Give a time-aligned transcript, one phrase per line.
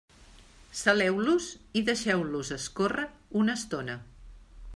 [0.79, 1.49] Saleu-los
[1.81, 3.07] i deixeu-los escórrer
[3.45, 4.03] una estona.